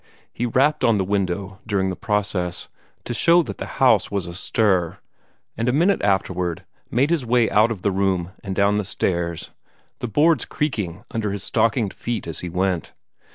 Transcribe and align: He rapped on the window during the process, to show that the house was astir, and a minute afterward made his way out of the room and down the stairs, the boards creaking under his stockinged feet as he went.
He 0.33 0.47
rapped 0.47 0.83
on 0.83 0.97
the 0.97 1.03
window 1.05 1.59
during 1.67 1.91
the 1.91 1.95
process, 1.95 2.69
to 3.03 3.13
show 3.13 3.43
that 3.43 3.59
the 3.59 3.67
house 3.77 4.09
was 4.09 4.25
astir, 4.25 4.97
and 5.55 5.69
a 5.69 5.71
minute 5.71 6.01
afterward 6.01 6.65
made 6.89 7.11
his 7.11 7.23
way 7.23 7.51
out 7.51 7.69
of 7.69 7.83
the 7.83 7.91
room 7.91 8.31
and 8.43 8.55
down 8.55 8.79
the 8.79 8.83
stairs, 8.83 9.51
the 9.99 10.07
boards 10.07 10.45
creaking 10.45 11.03
under 11.11 11.31
his 11.31 11.43
stockinged 11.43 11.93
feet 11.93 12.25
as 12.25 12.39
he 12.39 12.49
went. 12.49 12.93